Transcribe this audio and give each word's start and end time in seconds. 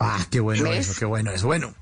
Ah, 0.00 0.26
qué 0.30 0.40
bueno 0.40 0.66
eso, 0.66 0.94
qué 0.98 1.04
bueno 1.04 1.30
eso. 1.30 1.46
Bueno, 1.46 1.74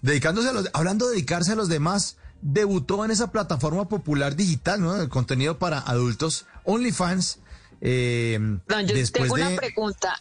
dedicándose 0.00 0.48
a 0.48 0.52
los, 0.52 0.70
hablando 0.72 1.06
de 1.08 1.12
dedicarse 1.16 1.52
a 1.52 1.56
los 1.56 1.68
demás, 1.68 2.16
debutó 2.40 3.04
en 3.04 3.10
esa 3.10 3.32
plataforma 3.32 3.88
popular 3.88 4.36
digital, 4.36 4.80
¿no? 4.80 4.94
De 4.94 5.08
contenido 5.08 5.58
para 5.58 5.80
adultos, 5.80 6.46
OnlyFans. 6.64 7.40
Eh, 7.80 8.38
No, 8.40 8.80
yo 8.80 8.94
después 8.94 9.24
tengo 9.24 9.34
una 9.34 9.50
de- 9.50 9.56
pregunta. 9.56 10.14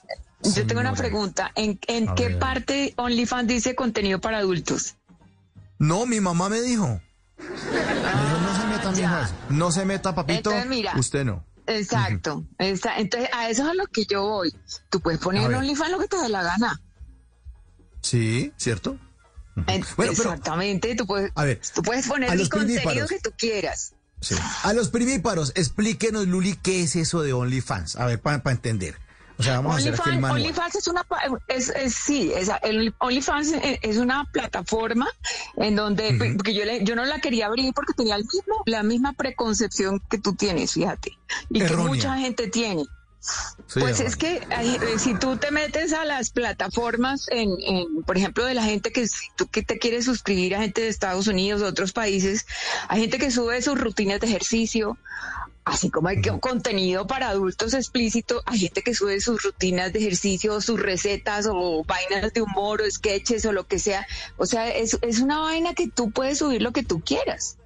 Yo 0.43 0.67
tengo 0.67 0.81
una 0.81 0.93
pregunta. 0.93 1.51
¿En, 1.55 1.77
qué 1.77 2.27
ver. 2.27 2.39
parte 2.39 2.93
OnlyFans 2.97 3.47
dice 3.47 3.75
contenido 3.75 4.19
para 4.19 4.39
adultos? 4.39 4.95
No, 5.79 6.05
mi 6.05 6.19
mamá 6.19 6.49
me 6.49 6.61
dijo. 6.61 6.99
Dijo, 7.37 8.39
no 8.41 8.55
se 8.59 8.67
meta, 8.67 9.21
eso. 9.23 9.33
No 9.49 9.71
se 9.71 9.85
meta, 9.85 10.15
papito. 10.15 10.37
Entonces, 10.49 10.65
mira. 10.67 10.93
Usted 10.97 11.23
no. 11.25 11.43
Exacto. 11.67 12.45
Esa- 12.57 12.97
entonces, 12.97 13.29
a 13.33 13.49
eso 13.49 13.63
es 13.63 13.69
a 13.69 13.73
lo 13.73 13.85
que 13.87 14.05
yo 14.05 14.23
voy. 14.23 14.55
Tú 14.89 14.99
puedes 15.01 15.19
poner 15.19 15.43
en. 15.51 15.55
OnlyFans 15.55 15.91
lo 15.91 15.99
que 15.99 16.07
te 16.07 16.17
dé 16.17 16.29
la 16.29 16.41
gana. 16.43 16.79
Sí, 18.07 18.51
¿cierto? 18.57 18.97
En- 19.55 19.65
Bueno, 19.65 19.85
pero- 19.97 20.11
Exactamente. 20.11 20.95
Tú 20.95 21.05
puedes, 21.07 21.31
A 21.35 21.43
ver, 21.43 21.59
tú 21.73 21.81
puedes 21.81 22.07
poner 22.07 22.29
a 22.29 22.33
el 22.33 22.39
los 22.39 22.49
contenido 22.49 22.81
primíparos. 22.83 23.09
que 23.09 23.19
tú 23.19 23.31
quieras. 23.37 23.93
Sí. 24.21 24.35
A 24.63 24.73
los 24.73 24.89
primíparos, 24.89 25.51
explíquenos, 25.55 26.27
Luli, 26.27 26.55
qué 26.55 26.83
es 26.83 26.95
eso 26.95 27.21
de 27.21 27.33
OnlyFans. 27.33 27.95
A 27.97 28.05
ver, 28.05 28.19
para 28.21 28.41
entender. 28.51 28.95
O 29.39 29.43
sea, 29.43 29.57
vamos 29.57 29.75
a 29.75 29.77
hacer 29.77 29.93
aquí 29.93 30.01
el 30.09 30.15
OnlyFans, 30.15 30.21
manual. 30.21 30.41
OnlyFans 30.41 30.75
es 30.75 30.87
una, 30.87 31.05
es, 31.47 31.69
es- 31.69 31.93
sí, 31.93 32.31
es, 32.35 32.49
el 32.63 32.95
OnlyFans 32.99 33.51
es 33.61 33.79
es 33.83 33.97
una 33.97 34.25
plataforma 34.31 35.07
en 35.57 35.75
donde, 35.75 36.33
porque 36.35 36.55
yo, 36.55 36.65
le- 36.65 36.83
yo 36.83 36.95
no 36.95 37.05
la 37.05 37.19
quería 37.19 37.45
abrir 37.45 37.71
porque 37.75 37.93
tenía 37.93 38.15
el 38.15 38.23
mismo, 38.23 38.63
la 38.65 38.81
misma 38.81 39.13
preconcepción 39.13 40.01
que 40.09 40.17
tú 40.17 40.33
tienes, 40.33 40.73
fíjate, 40.73 41.11
y 41.51 41.61
Errónea. 41.61 41.83
que 41.83 41.89
mucha 41.89 42.17
gente 42.17 42.47
tiene. 42.47 42.83
Sí, 43.19 43.79
Pues 43.79 43.99
es 43.99 44.15
que 44.15 44.37
eh, 44.37 44.99
si 44.99 45.13
tú 45.15 45.37
te 45.37 45.51
metes 45.51 45.91
a 45.91 46.05
las 46.05 46.29
plataformas, 46.29 47.27
en, 47.29 47.49
en, 47.61 48.03
por 48.03 48.17
ejemplo, 48.17 48.45
de 48.45 48.53
la 48.53 48.63
gente 48.63 48.91
que, 48.91 49.05
tú 49.35 49.47
que 49.47 49.63
te 49.63 49.79
quieres 49.79 50.05
suscribir 50.05 50.55
a 50.55 50.61
gente 50.61 50.81
de 50.81 50.87
Estados 50.87 51.27
Unidos, 51.27 51.61
de 51.61 51.67
otros 51.67 51.91
países, 51.91 52.45
hay 52.87 53.01
gente 53.01 53.17
que 53.17 53.31
sube 53.31 53.61
sus 53.61 53.79
rutinas 53.79 54.21
de 54.21 54.27
ejercicio, 54.27 54.97
así 55.65 55.89
como 55.89 56.07
hay 56.07 56.21
contenido 56.39 57.07
para 57.07 57.29
adultos 57.29 57.73
explícito, 57.73 58.41
hay 58.45 58.59
gente 58.59 58.81
que 58.81 58.95
sube 58.95 59.19
sus 59.19 59.43
rutinas 59.43 59.91
de 59.91 59.99
ejercicio, 59.99 60.61
sus 60.61 60.79
recetas 60.79 61.47
o 61.49 61.83
vainas 61.83 62.33
de 62.33 62.41
humor 62.41 62.81
o 62.81 62.89
sketches 62.89 63.45
o 63.45 63.51
lo 63.51 63.67
que 63.67 63.79
sea. 63.79 64.07
O 64.37 64.45
sea, 64.45 64.69
es, 64.69 64.97
es 65.01 65.19
una 65.19 65.39
vaina 65.39 65.73
que 65.73 65.89
tú 65.89 66.11
puedes 66.11 66.37
subir 66.37 66.61
lo 66.61 66.71
que 66.71 66.83
tú 66.83 67.01
quieras. 67.01 67.57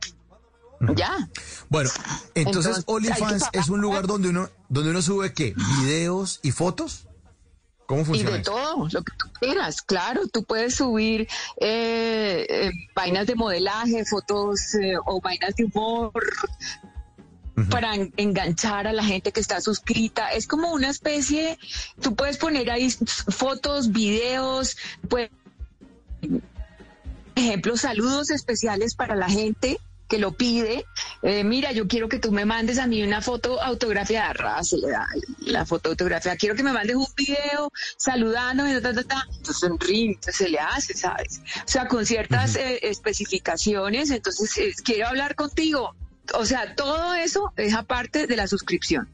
Ya. 0.96 1.30
Bueno, 1.70 1.90
entonces, 2.34 2.78
Entonces, 2.78 2.84
OnlyFans 2.88 3.50
es 3.54 3.70
un 3.70 3.82
lugar 3.82 4.08
donde 4.08 4.30
uno, 4.30 4.50
donde 4.70 4.90
uno 4.90 5.02
sube 5.02 5.34
qué, 5.34 5.54
videos 5.82 6.40
y 6.42 6.52
fotos. 6.52 7.08
¿Cómo 7.86 8.02
Y 8.02 8.06
funciona? 8.06 8.32
de 8.32 8.42
eso? 8.42 8.52
todo, 8.52 8.88
lo 8.92 9.04
que 9.04 9.12
tú 9.18 9.26
quieras, 9.40 9.82
claro, 9.82 10.28
tú 10.28 10.44
puedes 10.44 10.76
subir 10.76 11.28
eh, 11.60 12.46
eh, 12.50 12.72
vainas 12.96 13.28
de 13.28 13.36
modelaje, 13.36 14.06
fotos 14.06 14.74
eh, 14.76 14.94
o 15.06 15.20
vainas 15.22 15.56
de 15.56 15.66
humor 15.66 16.12
para 17.70 17.94
en- 17.96 18.14
enganchar 18.18 18.88
a 18.88 18.94
la 18.94 19.04
gente 19.04 19.32
que 19.34 19.42
está 19.42 19.60
suscrita. 19.62 20.30
Es 20.30 20.48
como 20.48 20.72
una 20.72 20.90
especie, 20.90 21.60
tú 22.02 22.16
puedes 22.16 22.38
poner 22.38 22.72
ahí 22.72 22.90
fotos, 22.90 23.92
videos, 23.92 24.78
pues, 25.10 25.30
ejemplo, 27.36 27.78
saludos 27.78 28.30
especiales 28.32 28.96
para 28.96 29.16
la 29.16 29.30
gente 29.30 29.80
que 30.12 30.20
lo 30.20 30.34
pide. 30.34 30.86
Eh, 31.22 31.46
mira, 31.46 31.72
yo 31.72 31.88
quiero 31.88 32.10
que 32.10 32.20
tú 32.20 32.34
me 32.34 32.44
mandes 32.44 32.80
a 32.80 32.86
mí 32.86 33.02
una 33.02 33.22
foto 33.22 33.62
autografiada. 33.62 34.34
Ra, 34.34 34.62
se 34.62 34.78
le 34.78 34.90
da 34.90 35.08
la 35.40 35.66
foto 35.66 35.90
autografiada. 35.90 36.36
Quiero 36.36 36.54
que 36.54 36.64
me 36.64 36.74
mandes 36.74 36.98
un 36.98 37.08
video 37.16 37.72
saludándome, 37.96 38.82
ta, 38.82 38.94
ta, 38.94 39.04
ta. 39.04 39.26
Entonces, 39.38 39.64
en 39.64 39.80
ring, 39.80 40.16
entonces 40.16 40.36
se 40.36 40.50
le 40.50 40.60
hace, 40.60 40.94
¿sabes? 40.96 41.42
O 41.66 41.68
sea, 41.68 41.88
con 41.88 42.06
ciertas 42.06 42.58
eh, 42.58 42.80
especificaciones. 42.82 44.10
Entonces, 44.12 44.58
eh, 44.58 44.74
quiero 44.84 45.08
hablar 45.08 45.36
contigo. 45.36 45.96
O 46.34 46.46
sea, 46.46 46.76
todo 46.76 47.14
eso 47.14 47.54
es 47.56 47.74
aparte 47.74 48.28
de 48.28 48.36
la 48.36 48.48
suscripción. 48.48 49.08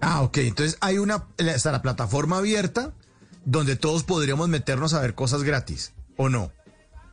Ah, 0.00 0.22
ok. 0.22 0.38
Entonces 0.38 0.78
hay 0.80 0.96
una, 0.96 1.26
está 1.36 1.72
la 1.72 1.82
plataforma 1.82 2.38
abierta 2.38 2.94
donde 3.44 3.76
todos 3.76 4.02
podríamos 4.02 4.48
meternos 4.48 4.94
a 4.94 5.00
ver 5.00 5.14
cosas 5.14 5.42
gratis, 5.42 5.92
¿o 6.16 6.30
no? 6.30 6.52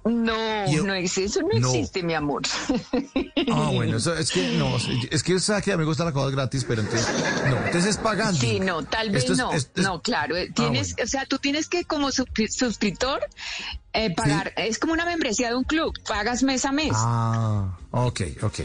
No, 0.09 0.71
Yo- 0.71 0.83
no 0.83 0.93
existe, 0.93 1.25
eso 1.25 1.41
no, 1.41 1.59
No. 1.59 1.69
existe, 1.69 2.01
mi 2.03 2.13
amor. 2.13 2.41
Ah, 3.51 3.69
bueno, 3.73 3.97
eso 3.97 4.13
es 4.15 4.31
que 4.31 4.51
no, 4.57 4.75
es 5.11 5.23
que 5.23 5.39
sabe 5.39 5.61
que 5.61 5.71
a 5.71 5.77
mí 5.77 5.81
me 5.81 5.85
gustan 5.85 6.05
las 6.07 6.13
cosas 6.13 6.31
gratis, 6.31 6.65
pero 6.67 6.81
entonces, 6.81 7.07
no, 7.49 7.57
entonces 7.57 7.85
es 7.85 7.97
pagando. 7.97 8.39
Sí, 8.39 8.59
no, 8.59 8.83
tal 8.83 9.09
vez 9.11 9.29
es- 9.29 9.37
no. 9.37 9.51
es- 9.53 9.69
No, 9.75 10.01
claro. 10.01 10.35
eh, 10.35 10.51
Tienes, 10.53 10.93
bueno. 10.93 11.05
o 11.05 11.07
sea, 11.07 11.25
tú 11.25 11.37
tienes 11.39 11.67
que 11.69 11.83
como 11.85 12.09
suscri- 12.09 12.49
suscriptor 12.49 13.21
eh, 13.93 14.13
pagar. 14.13 14.53
Es 14.55 14.77
como 14.79 14.93
una 14.93 15.05
membresía 15.05 15.49
de 15.49 15.55
un 15.55 15.63
club. 15.63 15.93
Pagas 16.07 16.43
mes 16.43 16.63
a 16.65 16.71
mes. 16.71 16.91
Ah, 16.93 17.77
ok, 17.91 18.21
ok. 18.43 18.59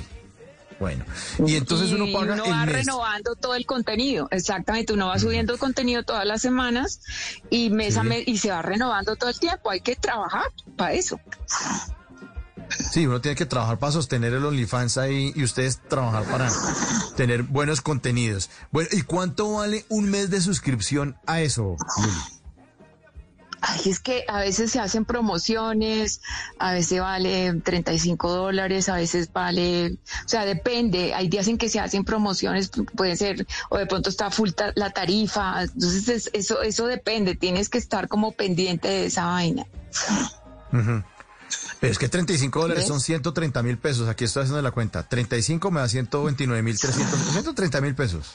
Bueno, 0.80 1.04
y 1.46 1.54
entonces 1.56 1.92
uno 1.92 2.06
paga 2.12 2.34
uno 2.34 2.44
el 2.44 2.52
va 2.52 2.66
mes. 2.66 2.74
renovando 2.74 3.34
todo 3.36 3.54
el 3.54 3.64
contenido. 3.66 4.28
Exactamente, 4.30 4.92
uno 4.92 5.08
va 5.08 5.18
subiendo 5.18 5.56
contenido 5.58 6.02
todas 6.02 6.26
las 6.26 6.42
semanas 6.42 7.00
y 7.50 7.70
mes 7.70 7.96
a 7.96 8.02
mes 8.02 8.24
y 8.26 8.38
se 8.38 8.50
va 8.50 8.62
renovando 8.62 9.16
todo 9.16 9.30
el 9.30 9.38
tiempo. 9.38 9.70
Hay 9.70 9.80
que 9.80 9.96
trabajar 9.96 10.46
para 10.76 10.92
eso. 10.94 11.20
Sí, 12.90 13.06
uno 13.06 13.20
tiene 13.20 13.36
que 13.36 13.46
trabajar 13.46 13.78
para 13.78 13.92
sostener 13.92 14.32
el 14.32 14.44
OnlyFans 14.44 14.98
ahí 14.98 15.32
y 15.36 15.44
ustedes 15.44 15.80
trabajar 15.88 16.24
para 16.24 16.50
tener 17.16 17.42
buenos 17.44 17.80
contenidos. 17.80 18.50
Bueno, 18.72 18.88
¿y 18.92 19.02
cuánto 19.02 19.52
vale 19.52 19.84
un 19.88 20.10
mes 20.10 20.30
de 20.30 20.40
suscripción 20.40 21.16
a 21.26 21.40
eso, 21.40 21.76
Luli? 21.98 22.33
Ay, 23.74 23.90
es 23.90 23.98
que 23.98 24.24
a 24.28 24.38
veces 24.38 24.70
se 24.70 24.78
hacen 24.78 25.04
promociones, 25.04 26.20
a 26.58 26.72
veces 26.72 27.00
vale 27.00 27.52
35 27.64 28.30
dólares, 28.30 28.88
a 28.88 28.94
veces 28.96 29.32
vale, 29.32 29.94
o 30.24 30.28
sea, 30.28 30.44
depende. 30.44 31.12
Hay 31.14 31.28
días 31.28 31.48
en 31.48 31.58
que 31.58 31.68
se 31.68 31.80
hacen 31.80 32.04
promociones, 32.04 32.70
puede 32.96 33.16
ser, 33.16 33.46
o 33.70 33.76
de 33.78 33.86
pronto 33.86 34.10
está 34.10 34.30
full 34.30 34.50
ta- 34.50 34.72
la 34.76 34.90
tarifa. 34.90 35.62
Entonces, 35.62 36.08
es- 36.08 36.30
eso, 36.32 36.62
eso 36.62 36.86
depende. 36.86 37.34
Tienes 37.34 37.68
que 37.68 37.78
estar 37.78 38.06
como 38.06 38.32
pendiente 38.32 38.86
de 38.88 39.06
esa 39.06 39.26
vaina. 39.26 39.64
Pero 41.80 41.92
es 41.92 41.98
que 41.98 42.08
35 42.08 42.60
dólares 42.60 42.86
son 42.86 43.00
130 43.00 43.62
mil 43.62 43.78
pesos. 43.78 44.08
Aquí 44.08 44.24
estoy 44.24 44.42
haciendo 44.44 44.62
la 44.62 44.70
cuenta. 44.70 45.02
35 45.08 45.70
me 45.70 45.80
da 45.80 45.88
129 45.88 46.62
mil 46.62 46.78
300. 46.78 47.18
130 47.32 47.80
mil 47.80 47.94
pesos. 47.94 48.34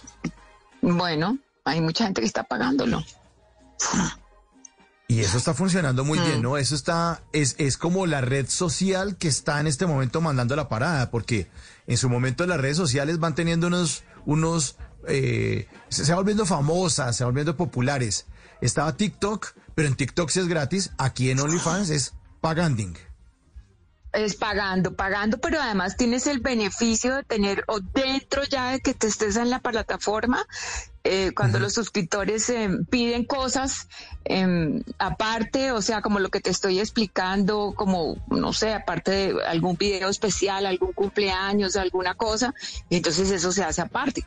Bueno, 0.82 1.38
hay 1.66 1.82
mucha 1.82 2.06
gente 2.06 2.22
que 2.22 2.28
está 2.28 2.44
pagándolo. 2.44 3.04
Y 5.10 5.22
eso 5.22 5.38
está 5.40 5.56
funcionando 5.56 6.06
muy 6.06 6.20
Mm. 6.20 6.24
bien, 6.26 6.42
¿no? 6.44 6.56
Eso 6.58 6.76
está, 6.76 7.24
es, 7.34 7.56
es 7.58 7.78
como 7.78 8.06
la 8.06 8.22
red 8.22 8.48
social 8.48 9.18
que 9.18 9.28
está 9.28 9.60
en 9.60 9.66
este 9.66 9.88
momento 9.88 10.22
mandando 10.22 10.56
la 10.56 10.70
parada, 10.70 11.10
porque 11.10 11.50
en 11.88 11.98
su 11.98 12.10
momento 12.10 12.46
las 12.46 12.62
redes 12.62 12.78
sociales 12.78 13.18
van 13.20 13.34
teniendo 13.34 13.66
unos, 13.68 14.04
unos, 14.28 14.78
eh, 15.08 15.68
se, 15.90 16.06
se 16.06 16.12
va 16.12 16.18
volviendo 16.20 16.46
famosas, 16.46 17.16
se 17.18 17.24
va 17.24 17.30
volviendo 17.32 17.58
populares. 17.58 18.28
Estaba 18.62 18.96
TikTok, 18.96 19.48
pero 19.74 19.88
en 19.88 19.96
TikTok 19.96 20.30
sí 20.30 20.42
es 20.42 20.48
gratis, 20.48 20.92
aquí 21.00 21.32
en 21.32 21.40
OnlyFans 21.40 21.90
es 21.90 22.14
paganding. 22.40 22.96
Es 24.12 24.36
pagando, 24.36 24.96
pagando, 24.96 25.38
pero 25.38 25.62
además 25.62 25.96
tienes 25.96 26.26
el 26.26 26.40
beneficio 26.40 27.16
de 27.16 27.24
tener, 27.24 27.64
o 27.68 27.80
dentro 27.80 28.44
ya 28.44 28.72
de 28.72 28.80
que 28.80 28.96
te 28.96 29.08
estés 29.08 29.36
en 29.36 29.52
la 29.52 29.60
plataforma, 29.60 30.48
eh, 31.04 31.32
cuando 31.36 31.60
los 31.60 31.74
suscriptores 31.74 32.50
eh, 32.50 32.70
piden 32.90 33.24
cosas 33.24 33.88
em, 34.26 34.84
aparte, 34.98 35.72
o 35.72 35.82
sea, 35.82 36.02
como 36.02 36.20
lo 36.20 36.30
que 36.30 36.42
te 36.42 36.50
estoy 36.50 36.80
explicando, 36.80 37.74
como, 37.76 38.18
no 38.28 38.52
sé, 38.52 38.74
aparte 38.74 39.12
de 39.12 39.46
algún 39.46 39.78
video 39.78 40.10
especial, 40.10 40.66
algún 40.66 40.92
cumpleaños, 40.94 41.76
alguna 41.76 42.16
cosa, 42.16 42.54
y 42.90 42.98
entonces 42.98 43.32
eso 43.32 43.52
se 43.52 43.64
hace 43.64 43.82
aparte 43.82 44.26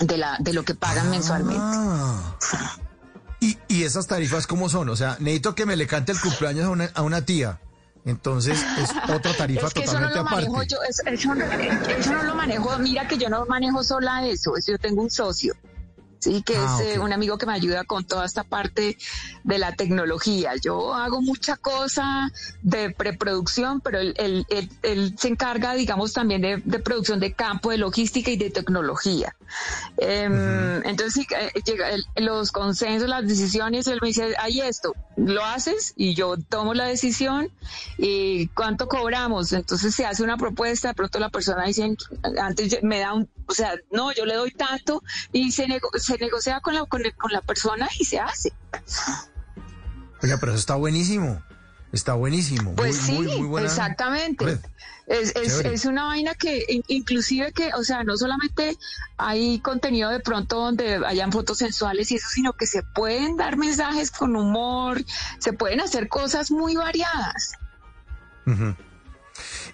de, 0.00 0.16
la, 0.16 0.36
de 0.40 0.52
lo 0.52 0.64
que 0.64 0.74
pagan 0.74 1.10
mensualmente. 1.10 1.60
Ah. 1.60 2.36
Y, 3.40 3.58
y 3.68 3.84
esas 3.84 4.06
tarifas, 4.06 4.46
¿cómo 4.46 4.68
son? 4.68 4.88
O 4.88 4.96
sea, 4.96 5.16
necesito 5.20 5.54
que 5.54 5.66
me 5.66 5.76
le 5.76 5.86
cante 5.86 6.12
el 6.12 6.20
cumpleaños 6.20 6.66
a 6.66 6.70
una, 6.70 6.90
a 6.94 7.02
una 7.02 7.24
tía. 7.24 7.60
Entonces 8.06 8.64
es 8.78 8.90
otra 9.14 9.34
tarifa 9.36 9.66
Es 9.66 9.74
que 9.74 9.80
eso 9.84 9.98
no 10.00 10.08
totalmente 10.08 10.18
lo 10.18 10.24
manejo 10.24 10.52
aparte. 10.54 10.74
yo, 10.74 10.82
eso, 10.88 11.02
eso 11.06 11.34
no, 11.34 11.44
eso 11.98 12.12
no 12.14 12.22
lo 12.22 12.34
manejo, 12.34 12.78
mira 12.78 13.06
que 13.06 13.18
yo 13.18 13.28
no 13.28 13.44
manejo 13.46 13.84
sola 13.84 14.26
eso, 14.26 14.56
eso 14.56 14.72
yo 14.72 14.78
tengo 14.78 15.02
un 15.02 15.10
socio. 15.10 15.54
sí, 16.18 16.42
que 16.42 16.56
Ah, 16.56 16.78
es 16.80 16.96
eh, 16.96 16.98
un 16.98 17.12
amigo 17.12 17.36
que 17.36 17.46
me 17.46 17.52
ayuda 17.52 17.84
con 17.84 18.04
toda 18.04 18.24
esta 18.24 18.42
parte 18.42 18.96
de 19.44 19.58
la 19.58 19.72
tecnología. 19.76 20.52
Yo 20.56 20.94
hago 20.94 21.20
mucha 21.20 21.56
cosa 21.56 22.30
de 22.62 22.90
preproducción, 22.90 23.80
pero 23.80 23.98
él, 24.00 24.14
él- 24.18 24.46
él- 24.48 24.70
él 24.82 25.14
se 25.18 25.28
encarga, 25.28 25.74
digamos, 25.74 26.12
también 26.14 26.40
de, 26.42 26.62
de 26.64 26.78
producción 26.80 27.20
de 27.20 27.32
campo, 27.34 27.70
de 27.70 27.78
logística 27.78 28.30
y 28.30 28.36
de 28.36 28.50
tecnología. 28.50 29.36
Em, 29.98 30.84
Entonces, 30.84 31.14
sí, 31.14 31.26
eh, 31.38 31.52
llega 31.64 31.88
los 32.16 32.50
consensos, 32.50 33.08
las 33.08 33.26
decisiones, 33.26 33.86
él 33.86 33.98
me 34.02 34.08
dice, 34.08 34.34
hay 34.38 34.60
esto, 34.62 34.94
lo 35.16 35.44
haces 35.44 35.94
y 35.96 36.14
yo 36.14 36.36
tomo 36.36 36.74
la 36.74 36.84
decisión 36.84 37.50
y 37.98 38.48
cuánto 38.48 38.86
cobramos. 38.88 39.52
Entonces 39.52 39.94
se 39.94 40.04
hace 40.06 40.22
una 40.22 40.36
propuesta, 40.36 40.88
de 40.88 40.94
pronto 40.94 41.18
la 41.18 41.30
persona 41.30 41.64
dice, 41.64 41.96
antes 42.40 42.78
me 42.82 42.98
da 43.00 43.14
un, 43.14 43.28
o 43.46 43.52
sea, 43.54 43.74
no, 43.90 44.12
yo 44.12 44.26
le 44.26 44.34
doy 44.34 44.50
tanto 44.52 45.02
y 45.32 45.52
se, 45.52 45.66
nego- 45.66 45.90
se 45.98 46.18
negocia 46.18 46.60
con 46.60 46.74
la, 46.74 46.84
con, 46.84 47.02
con 47.16 47.32
la 47.32 47.40
persona 47.40 47.88
y 47.98 48.04
se 48.04 48.18
hace. 48.18 48.52
Oiga, 50.22 50.36
pero 50.38 50.52
eso 50.52 50.60
está 50.60 50.74
buenísimo. 50.76 51.42
Está 51.96 52.12
buenísimo. 52.12 52.74
Pues 52.74 53.00
muy, 53.02 53.06
sí, 53.06 53.12
muy, 53.12 53.38
muy 53.38 53.48
buena 53.48 53.68
exactamente. 53.68 54.44
red. 54.44 54.58
Es, 55.06 55.34
es, 55.36 55.84
una 55.84 56.04
vaina 56.04 56.34
que 56.34 56.64
in- 56.68 56.84
inclusive 56.88 57.52
que, 57.52 57.72
o 57.74 57.84
sea, 57.84 58.02
no 58.04 58.16
solamente 58.16 58.76
hay 59.16 59.60
contenido 59.60 60.10
de 60.10 60.20
pronto 60.20 60.56
donde 60.56 61.00
hayan 61.06 61.32
fotos 61.32 61.58
sensuales 61.58 62.10
y 62.10 62.16
eso, 62.16 62.26
sino 62.28 62.52
que 62.52 62.66
se 62.66 62.82
pueden 62.82 63.36
dar 63.36 63.56
mensajes 63.56 64.10
con 64.10 64.36
humor, 64.36 65.02
se 65.38 65.52
pueden 65.52 65.80
hacer 65.80 66.08
cosas 66.08 66.50
muy 66.50 66.74
variadas. 66.74 67.52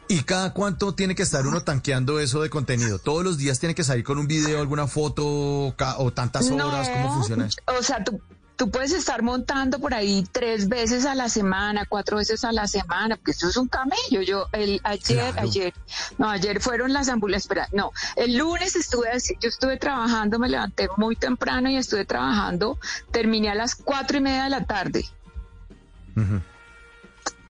¿Y 0.07 0.23
cada 0.25 0.53
cuánto 0.53 0.95
tiene 0.95 1.15
que 1.15 1.23
estar 1.23 1.47
uno 1.47 1.63
tanqueando 1.63 2.21
eso 2.21 2.43
de 2.43 2.51
contenido? 2.51 2.99
¿Todos 2.99 3.25
los 3.25 3.39
días 3.39 3.59
tiene 3.59 3.75
que 3.75 3.85
salir 3.85 4.05
con 4.05 4.19
un 4.19 4.27
video, 4.27 4.61
alguna 4.61 4.87
foto 4.87 5.25
o 5.27 6.13
tantas 6.15 6.51
horas? 6.51 6.89
¿Cómo 6.91 7.15
funciona 7.15 7.47
eso? 7.47 7.59
O 7.79 7.83
sea, 7.83 8.05
tú, 8.05 8.21
tú 8.63 8.71
puedes 8.71 8.93
estar 8.93 9.23
montando 9.23 9.81
por 9.81 9.93
ahí 9.93 10.25
tres 10.31 10.69
veces 10.69 11.05
a 11.05 11.17
la 11.17 11.29
semana, 11.29 11.85
cuatro 11.89 12.19
veces 12.19 12.45
a 12.45 12.53
la 12.53 12.69
semana, 12.69 13.17
porque 13.17 13.33
eso 13.33 13.49
es 13.49 13.57
un 13.57 13.67
camello. 13.67 14.23
Yo, 14.25 14.47
el, 14.53 14.81
ayer, 14.85 15.33
Claro. 15.33 15.49
ayer, 15.49 15.75
no, 16.17 16.31
ayer 16.31 16.61
fueron 16.61 16.93
las 16.93 17.09
ambulancias, 17.09 17.47
espera, 17.47 17.69
no, 17.73 17.91
el 18.15 18.37
lunes 18.37 18.77
estuve, 18.77 19.09
así- 19.11 19.35
yo 19.41 19.49
estuve 19.49 19.79
trabajando, 19.79 20.39
me 20.39 20.49
levanté 20.49 20.87
muy 20.97 21.17
temprano 21.17 21.69
y 21.71 21.77
estuve 21.77 22.05
trabajando, 22.05 22.79
terminé 23.11 23.49
a 23.51 23.57
las 23.57 23.75
cuatro 23.75 24.19
y 24.19 24.21
media 24.21 24.45
de 24.45 24.51
la 24.51 24.65
tarde. 24.65 25.07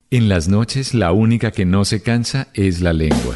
En 0.09 0.27
las 0.27 0.47
noches 0.47 0.95
la 0.95 1.11
única 1.11 1.51
que 1.51 1.65
no 1.65 1.85
se 1.85 2.01
cansa 2.01 2.47
es 2.55 2.81
la 2.81 2.93
lengua. 2.93 3.35